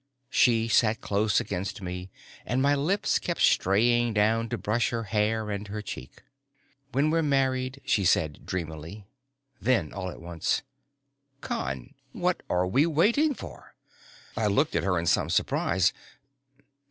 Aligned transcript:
She 0.31 0.67
sat 0.67 0.99
close 0.99 1.39
against 1.39 1.79
me, 1.79 2.09
and 2.43 2.59
my 2.59 2.73
lips 2.73 3.19
kept 3.19 3.39
straying 3.39 4.15
down 4.15 4.49
to 4.49 4.57
brush 4.57 4.89
her 4.89 5.03
hair 5.03 5.51
and 5.51 5.67
her 5.67 5.83
cheek. 5.83 6.23
"When 6.91 7.11
we're 7.11 7.21
married" 7.21 7.83
she 7.85 8.03
said 8.03 8.43
dreamily. 8.43 9.05
Then 9.61 9.93
all 9.93 10.09
at 10.09 10.19
once: 10.19 10.63
"Con, 11.41 11.93
what 12.13 12.41
are 12.49 12.65
we 12.65 12.87
waiting 12.87 13.35
for?" 13.35 13.75
I 14.35 14.47
looked 14.47 14.75
at 14.75 14.81
her 14.83 14.97
in 14.97 15.05
some 15.05 15.29
surprise. 15.29 15.93